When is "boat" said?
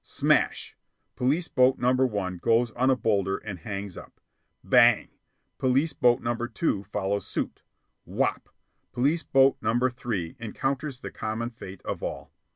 1.47-1.77, 5.93-6.21, 9.21-9.57